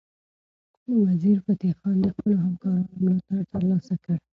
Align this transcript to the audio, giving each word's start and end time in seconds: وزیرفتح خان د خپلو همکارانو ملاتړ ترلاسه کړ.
وزیرفتح 1.05 1.71
خان 1.79 1.97
د 2.03 2.07
خپلو 2.15 2.35
همکارانو 2.45 2.97
ملاتړ 3.03 3.39
ترلاسه 3.51 3.95
کړ. 4.03 4.17